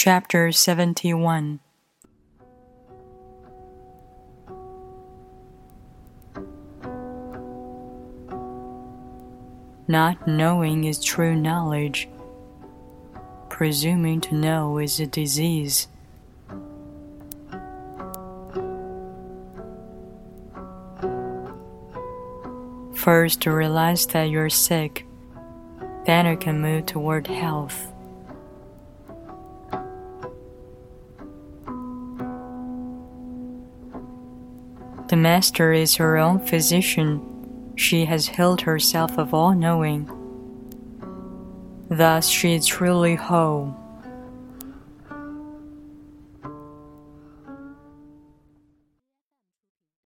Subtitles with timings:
[0.00, 1.58] Chapter 71
[9.88, 12.08] Not knowing is true knowledge.
[13.48, 15.88] Presuming to know is a disease.
[22.94, 25.04] First, realize that you're sick,
[26.06, 27.92] then you can move toward health.
[35.08, 37.72] The Master is her own physician.
[37.76, 40.10] She has healed herself of all knowing.
[41.88, 43.74] Thus, she is truly whole.